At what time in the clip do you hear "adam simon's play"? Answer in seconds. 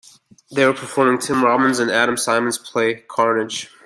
1.91-3.01